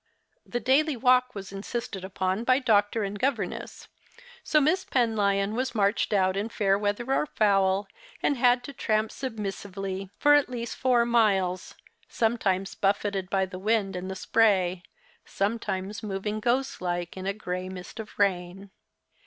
[0.47, 3.87] The daily walk was insisted upon by doctor and governess;
[4.43, 7.87] so Miss Penlyon was marched out in fair weather or foul,
[8.23, 10.59] and had to tramp submissively for at 74 The Christmas Hirelings.
[10.59, 11.75] least four miles,
[12.09, 14.81] sometimes buffeted by the wind and the spray,
[15.23, 18.71] sometimes moving ghost like in a grey mist of rain.